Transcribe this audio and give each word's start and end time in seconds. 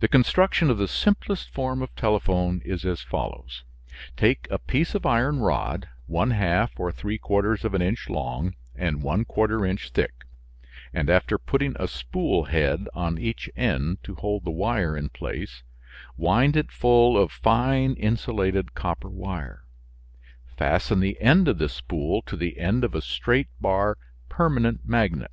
The 0.00 0.08
construction 0.08 0.68
of 0.68 0.78
the 0.78 0.88
simplest 0.88 1.48
form 1.48 1.80
of 1.80 1.94
telephone 1.94 2.60
is 2.64 2.84
as 2.84 3.02
follows: 3.02 3.62
Take 4.16 4.48
a 4.50 4.58
piece 4.58 4.96
of 4.96 5.06
iron 5.06 5.38
rod 5.38 5.88
one 6.08 6.32
half 6.32 6.72
or 6.76 6.90
three 6.90 7.18
quarters 7.18 7.64
of 7.64 7.72
an 7.72 7.80
inch 7.80 8.10
long 8.10 8.56
and 8.74 9.00
one 9.00 9.24
quarter 9.24 9.64
inch 9.64 9.90
thick, 9.90 10.24
and 10.92 11.08
after 11.08 11.38
putting 11.38 11.76
a 11.78 11.86
spool 11.86 12.46
head 12.46 12.88
on 12.94 13.16
each 13.16 13.48
end 13.56 14.02
to 14.02 14.16
hold 14.16 14.44
the 14.44 14.50
wire 14.50 14.96
in 14.96 15.08
place 15.10 15.62
wind 16.16 16.56
it 16.56 16.72
full 16.72 17.16
of 17.16 17.30
fine 17.30 17.92
insulated 17.94 18.74
copper 18.74 19.08
wire; 19.08 19.62
fasten 20.56 20.98
the 20.98 21.20
end 21.20 21.46
of 21.46 21.58
this 21.58 21.74
spool 21.74 22.22
to 22.22 22.36
the 22.36 22.58
end 22.58 22.82
of 22.82 22.92
a 22.92 23.00
straight 23.00 23.50
bar 23.60 23.98
permanent 24.28 24.80
magnet. 24.84 25.30